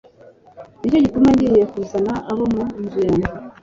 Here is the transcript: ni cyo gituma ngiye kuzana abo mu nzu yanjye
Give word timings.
ni 0.83 0.87
cyo 0.91 0.99
gituma 1.05 1.29
ngiye 1.33 1.61
kuzana 1.71 2.13
abo 2.31 2.43
mu 2.53 2.63
nzu 2.83 2.99
yanjye 3.07 3.29